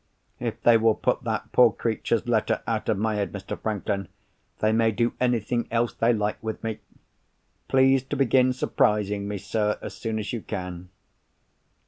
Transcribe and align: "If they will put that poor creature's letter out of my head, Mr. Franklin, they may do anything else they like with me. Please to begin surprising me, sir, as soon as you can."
"If 0.39 0.59
they 0.63 0.77
will 0.77 0.95
put 0.95 1.25
that 1.25 1.51
poor 1.51 1.71
creature's 1.71 2.27
letter 2.27 2.63
out 2.65 2.89
of 2.89 2.97
my 2.97 3.17
head, 3.17 3.31
Mr. 3.31 3.55
Franklin, 3.61 4.07
they 4.57 4.71
may 4.71 4.89
do 4.91 5.13
anything 5.21 5.67
else 5.69 5.93
they 5.93 6.11
like 6.11 6.41
with 6.41 6.63
me. 6.63 6.79
Please 7.67 8.01
to 8.05 8.15
begin 8.15 8.51
surprising 8.51 9.27
me, 9.27 9.37
sir, 9.37 9.77
as 9.79 9.93
soon 9.93 10.17
as 10.17 10.33
you 10.33 10.41
can." 10.41 10.89